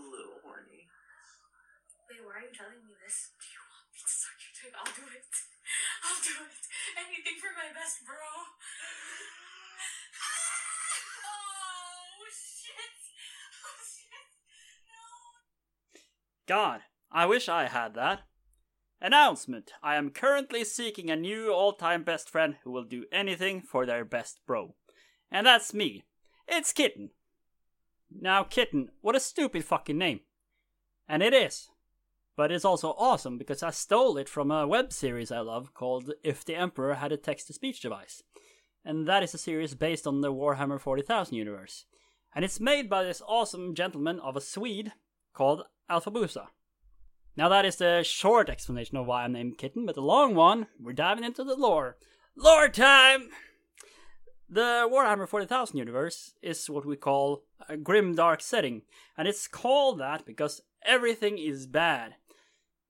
[0.00, 0.88] little horny.
[2.08, 3.36] Wait, why are you telling me this?
[3.36, 4.72] Do you want me to suck your dick?
[4.72, 5.24] I'll do it.
[6.04, 6.64] I'll do it.
[6.96, 8.16] Anything for my best bro.
[11.28, 12.96] oh shit!
[13.62, 14.30] Oh shit!
[14.88, 15.04] No.
[16.48, 16.80] God,
[17.12, 18.24] I wish I had that.
[19.00, 23.62] Announcement I am currently seeking a new all time best friend who will do anything
[23.62, 24.74] for their best bro.
[25.30, 26.04] And that's me.
[26.46, 27.10] It's Kitten.
[28.10, 30.20] Now, Kitten, what a stupid fucking name.
[31.08, 31.68] And it is.
[32.36, 36.12] But it's also awesome because I stole it from a web series I love called
[36.22, 38.22] If the Emperor Had a Text to Speech Device.
[38.84, 41.84] And that is a series based on the Warhammer 40,000 universe.
[42.34, 44.92] And it's made by this awesome gentleman of a Swede
[45.34, 46.46] called Alfabusa.
[47.36, 50.66] Now that is the short explanation of why I'm named Kitten, but the long one,
[50.78, 51.96] we're diving into the lore.
[52.36, 53.28] Lore time!
[54.52, 58.82] The Warhammer 40,000 universe is what we call a grim dark setting,
[59.16, 62.16] and it's called that because everything is bad.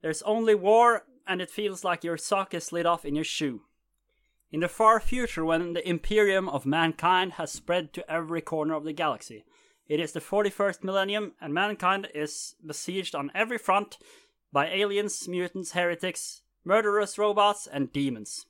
[0.00, 3.64] There's only war, and it feels like your sock is slid off in your shoe.
[4.50, 8.84] In the far future, when the Imperium of mankind has spread to every corner of
[8.84, 9.44] the galaxy,
[9.86, 13.98] it is the 41st millennium, and mankind is besieged on every front
[14.50, 18.46] by aliens, mutants, heretics, murderous robots, and demons.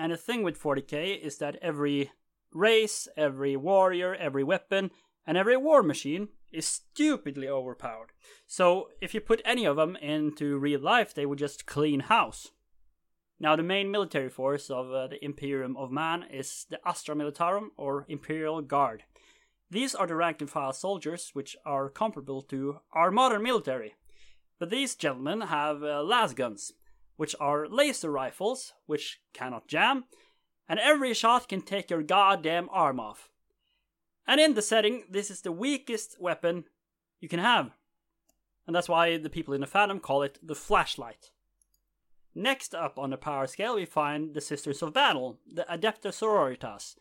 [0.00, 2.10] And the thing with 40k is that every
[2.54, 4.92] race, every warrior, every weapon,
[5.26, 8.12] and every war machine is stupidly overpowered.
[8.46, 12.50] So if you put any of them into real life, they would just clean house.
[13.38, 17.68] Now, the main military force of uh, the Imperium of Man is the Astra Militarum,
[17.76, 19.04] or Imperial Guard.
[19.70, 23.96] These are the rank and file soldiers, which are comparable to our modern military.
[24.58, 26.72] But these gentlemen have uh, las guns,
[27.20, 30.04] which are laser rifles, which cannot jam,
[30.66, 33.28] and every shot can take your goddamn arm off.
[34.26, 36.64] And in the setting, this is the weakest weapon
[37.20, 37.72] you can have.
[38.66, 41.30] And that's why the people in the fandom call it the flashlight.
[42.34, 46.94] Next up on the power scale, we find the Sisters of Battle, the Adepta Sororitas.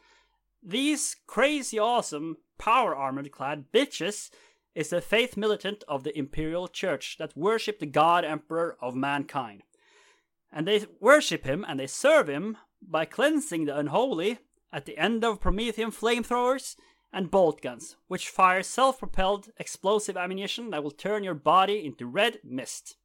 [0.62, 4.31] These crazy awesome, power armored clad bitches
[4.75, 9.63] is the faith militant of the Imperial Church that worship the God Emperor of mankind.
[10.52, 14.40] And they worship him and they serve him by cleansing the unholy
[14.72, 16.76] at the end of Promethean flamethrowers
[17.12, 22.06] and bolt guns, which fire self propelled explosive ammunition that will turn your body into
[22.06, 22.96] red mist.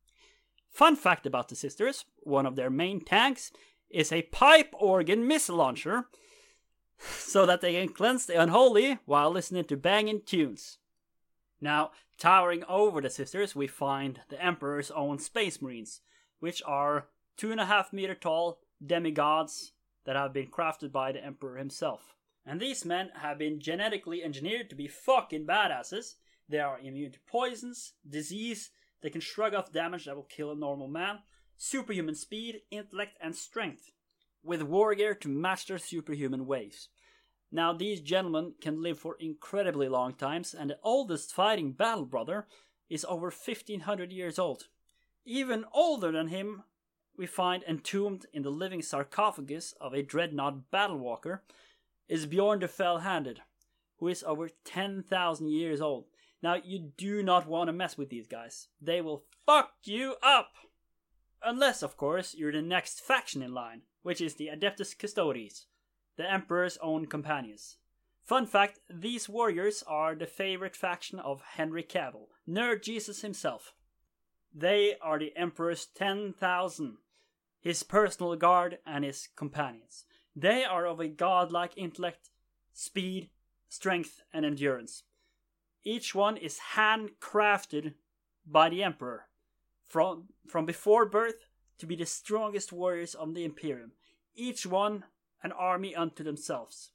[0.70, 3.52] Fun fact about the sisters one of their main tanks
[3.90, 6.06] is a pipe organ missile launcher
[6.98, 10.78] so that they can cleanse the unholy while listening to banging tunes.
[11.60, 16.00] Now, towering over the sisters, we find the Emperor's own Space Marines,
[16.40, 19.72] which are two and a half meter tall demigods
[20.04, 22.14] that have been crafted by the Emperor himself.
[22.46, 26.16] And these men have been genetically engineered to be fucking badasses.
[26.48, 28.70] They are immune to poisons, disease,
[29.04, 31.18] they can shrug off damage that will kill a normal man,
[31.58, 33.92] superhuman speed, intellect, and strength,
[34.42, 36.88] with war gear to match their superhuman waves.
[37.52, 42.46] Now, these gentlemen can live for incredibly long times, and the oldest fighting battle brother
[42.88, 44.68] is over 1500 years old.
[45.26, 46.62] Even older than him,
[47.16, 51.42] we find entombed in the living sarcophagus of a dreadnought battle walker,
[52.08, 53.40] is Bjorn the Fell Handed,
[53.98, 56.06] who is over 10,000 years old.
[56.42, 58.68] Now, you do not want to mess with these guys.
[58.80, 60.50] They will fuck you up!
[61.42, 65.66] Unless, of course, you're the next faction in line, which is the Adeptus Custodes,
[66.16, 67.76] the Emperor's own companions.
[68.22, 73.74] Fun fact these warriors are the favorite faction of Henry Cavill, Nerd Jesus himself.
[74.54, 76.96] They are the Emperor's 10,000,
[77.64, 80.04] his personal guard and his companions.
[80.36, 82.28] They are of a godlike intellect,
[82.74, 83.30] speed,
[83.70, 85.04] strength, and endurance.
[85.82, 87.94] Each one is handcrafted
[88.46, 89.28] by the Emperor
[89.88, 91.46] from, from before birth
[91.78, 93.92] to be the strongest warriors of the Imperium.
[94.34, 95.04] Each one
[95.42, 96.90] an army unto themselves.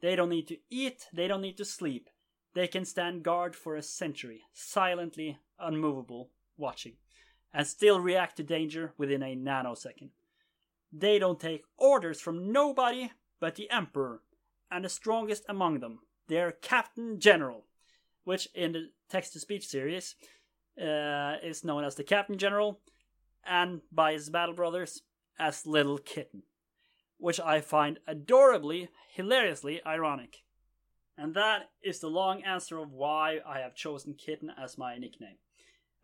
[0.00, 2.10] They don't need to eat, they don't need to sleep.
[2.54, 6.94] They can stand guard for a century, silently unmovable, watching,
[7.52, 10.10] and still react to danger within a nanosecond.
[10.92, 13.10] They don't take orders from nobody
[13.40, 14.22] but the Emperor,
[14.70, 17.64] and the strongest among them, their Captain General,
[18.24, 20.14] which in the text to speech series
[20.80, 22.78] uh, is known as the Captain General,
[23.44, 25.02] and by his battle brothers
[25.38, 26.44] as Little Kitten
[27.22, 30.42] which I find adorably, hilariously ironic.
[31.16, 35.36] And that is the long answer of why I have chosen Kitten as my nickname.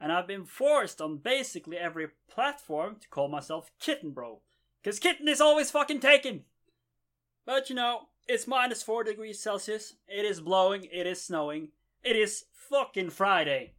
[0.00, 4.40] And I've been forced on basically every platform to call myself Kitten Bro,
[4.82, 6.44] because Kitten is always fucking taken!
[7.44, 11.70] But you know, it's minus 4 degrees Celsius, it is blowing, it is snowing,
[12.04, 13.72] it is fucking Friday.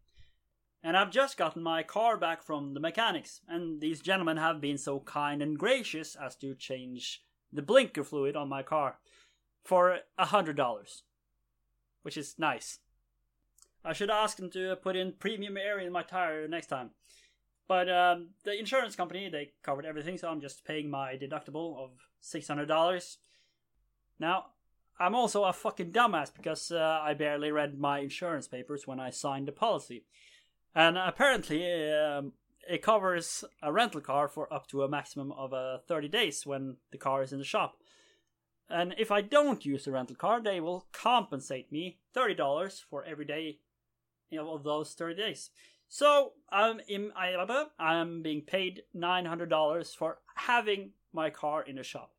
[0.84, 4.78] And I've just gotten my car back from the mechanics, and these gentlemen have been
[4.78, 7.22] so kind and gracious as to change
[7.52, 9.00] the blinker fluid on my car
[9.64, 11.04] for a hundred dollars,
[12.02, 12.80] which is nice.
[13.84, 16.92] I should ask them to put in premium air in my tire next time.
[17.68, 21.92] But um, the insurance company they covered everything, so I'm just paying my deductible of
[22.20, 23.18] six hundred dollars.
[24.20, 24.48] Now
[25.00, 29.12] I'm also a fucking dumbass because uh, I barely read my insurance papers when I
[29.12, 30.04] signed the policy,
[30.76, 32.34] and apparently um,
[32.68, 36.78] it covers a rental car for up to a maximum of uh, 30 days when
[36.92, 37.78] the car is in the shop.
[38.70, 43.26] And if I don't use the rental car, they will compensate me $30 for every
[43.26, 43.60] day
[44.38, 45.50] of those 30 days.
[45.88, 47.34] So I'm in, I,
[47.80, 52.14] I'm being paid $900 for having my car in the shop,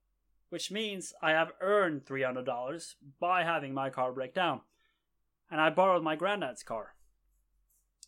[0.48, 4.60] which means I have earned $300 by having my car break down.
[5.50, 6.94] And I borrowed my granddad's car.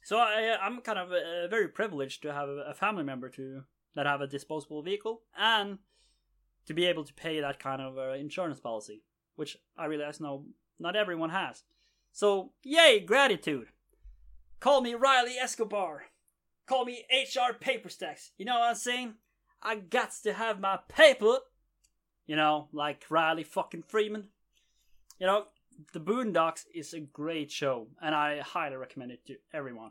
[0.05, 3.63] So I, I'm kind of uh, very privileged to have a family member to
[3.95, 5.79] that have a disposable vehicle and
[6.67, 9.03] to be able to pay that kind of uh, insurance policy,
[9.37, 10.47] which I realize no,
[10.79, 11.63] not everyone has.
[12.13, 13.69] So yay, gratitude.
[14.63, 16.05] Call me Riley Escobar.
[16.69, 18.31] Call me HR Paperstacks.
[18.39, 19.15] You know what I'm saying?
[19.61, 21.39] I got to have my paper.
[22.27, 24.29] You know, like Riley fucking Freeman.
[25.19, 25.47] You know,
[25.93, 29.91] The Boondocks is a great show, and I highly recommend it to everyone.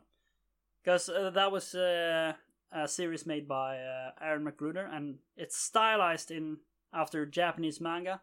[0.82, 2.32] Because uh, that was uh,
[2.72, 6.56] a series made by uh, Aaron McGruder, and it's stylized in
[6.94, 8.22] after Japanese manga,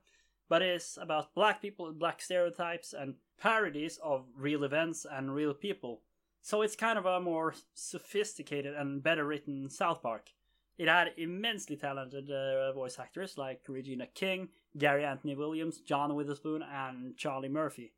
[0.49, 5.53] but it's about black people, and black stereotypes, and parodies of real events and real
[5.53, 6.01] people.
[6.41, 10.29] So it's kind of a more sophisticated and better written South Park.
[10.77, 14.47] It had immensely talented uh, voice actors like Regina King,
[14.77, 17.91] Gary Anthony Williams, John Witherspoon, and Charlie Murphy.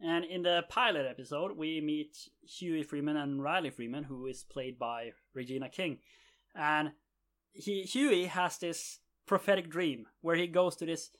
[0.00, 4.78] And in the pilot episode, we meet Huey Freeman and Riley Freeman, who is played
[4.78, 5.98] by Regina King.
[6.54, 6.92] And
[7.52, 11.10] he, Huey has this prophetic dream where he goes to this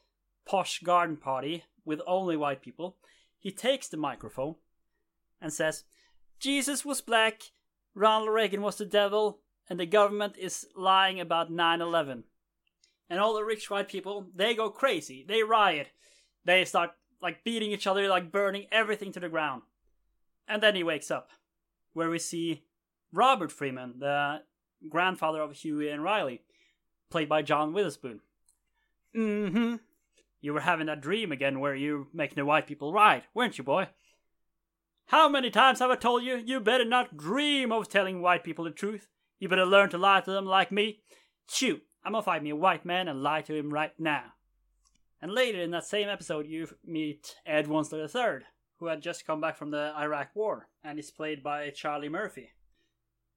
[0.46, 2.96] posh garden party with only white people.
[3.38, 4.56] He takes the microphone
[5.40, 5.84] and says,
[6.38, 7.42] Jesus was black,
[7.94, 12.24] Ronald Reagan was the devil, and the government is lying about 9 11.
[13.10, 15.24] And all the rich white people, they go crazy.
[15.26, 15.88] They riot.
[16.44, 16.90] They start
[17.20, 19.62] like beating each other, like burning everything to the ground.
[20.46, 21.30] And then he wakes up,
[21.92, 22.62] where we see
[23.12, 24.42] Robert Freeman, the
[24.88, 26.42] grandfather of Huey and Riley,
[27.10, 28.20] played by John Witherspoon.
[29.16, 29.74] Mm hmm.
[30.40, 33.64] You were having that dream again where you making the white people riot, weren't you,
[33.64, 33.88] boy?
[35.08, 38.66] How many times have I told you, you better not dream of telling white people
[38.66, 39.08] the truth?
[39.38, 41.00] You better learn to lie to them like me.
[41.48, 44.34] Shoot, I'm gonna find me a white man and lie to him right now.
[45.22, 48.44] And later in that same episode, you meet Ed Wuncler III,
[48.80, 52.50] who had just come back from the Iraq War, and is played by Charlie Murphy.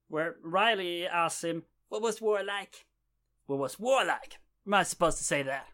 [0.09, 2.85] Where Riley asks him, What was war like?
[3.45, 4.39] What was war like?
[4.67, 5.67] Am I supposed to say that?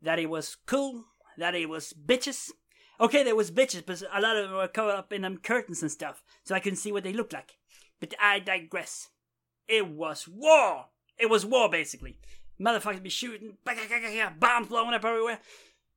[0.00, 1.06] That he was cool?
[1.36, 2.52] That he was bitches?
[3.00, 5.80] Okay, there was bitches, but a lot of them were covered up in them curtains
[5.80, 7.56] and stuff, so I couldn't see what they looked like.
[7.98, 9.08] But I digress.
[9.66, 10.86] It was war.
[11.18, 12.18] It was war, basically.
[12.60, 13.56] Motherfuckers be shooting,
[14.38, 15.40] bombs blowing up everywhere.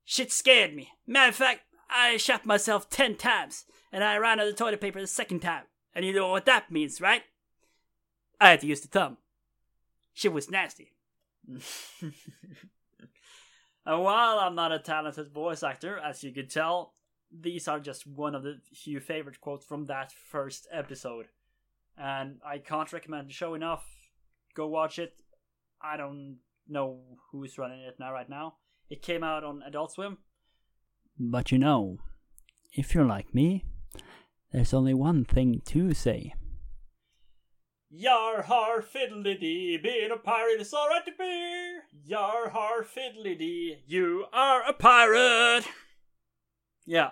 [0.06, 0.92] Shit scared me.
[1.06, 5.02] Matter of fact, I shot myself ten times, and I ran out of toilet paper
[5.02, 5.64] the second time.
[5.94, 7.24] And you know what that means, right?
[8.40, 9.18] I had to use the thumb.
[10.14, 10.94] Shit was nasty.
[13.86, 16.94] And while I'm not a talented voice actor, as you could tell,
[17.32, 21.28] these are just one of the few favorite quotes from that first episode.
[21.98, 23.86] And I can't recommend the show enough.
[24.56, 25.14] Go watch it.
[25.82, 26.38] I don't
[26.68, 28.56] know who's running it now right now.
[28.90, 30.20] It came out on Adult Swim.
[31.20, 31.98] But you know,
[32.72, 33.66] if you're like me,
[34.52, 36.34] there's only one thing to say.
[37.90, 41.73] Yar har fiddly dee, being a pirate is alright to be.
[42.06, 45.66] Yar har fiddly dee, you are a pirate.
[46.86, 47.12] Yeah.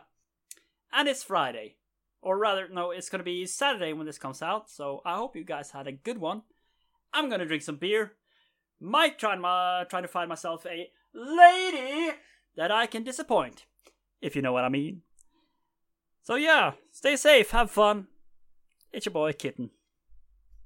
[0.91, 1.77] And it's Friday.
[2.21, 5.45] Or rather, no, it's gonna be Saturday when this comes out, so I hope you
[5.45, 6.41] guys had a good one.
[7.13, 8.13] I'm gonna drink some beer.
[8.81, 12.17] Might try, my, try to find myself a lady
[12.57, 13.65] that I can disappoint,
[14.21, 15.03] if you know what I mean.
[16.21, 18.07] So yeah, stay safe, have fun.
[18.91, 19.69] It's your boy Kitten.